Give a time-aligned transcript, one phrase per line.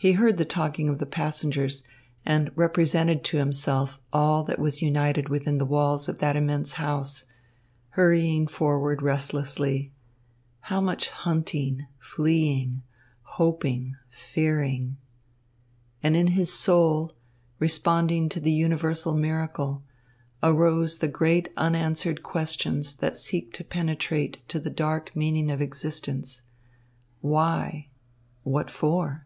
[0.00, 1.82] He heard the talking of the passengers,
[2.24, 7.24] and represented to himself all that was united within the walls of that immense house,
[7.88, 9.90] hurrying forward restlessly
[10.60, 12.84] how much hunting, fleeing,
[13.22, 14.98] hoping, fearing.
[16.00, 17.16] And in his soul,
[17.58, 19.82] responding to the universal miracle,
[20.44, 26.42] arose the great unanswered questions that seek to penetrate to the dark meaning of existence:
[27.20, 27.88] "Why?"
[28.44, 29.24] "What for?"